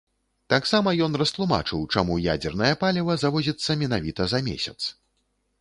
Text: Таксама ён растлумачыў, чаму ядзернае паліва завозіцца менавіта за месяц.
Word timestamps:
Таксама 0.53 0.93
ён 1.07 1.17
растлумачыў, 1.23 1.83
чаму 1.93 2.17
ядзернае 2.37 2.73
паліва 2.85 3.19
завозіцца 3.25 3.79
менавіта 3.83 4.21
за 4.33 4.39
месяц. 4.53 4.79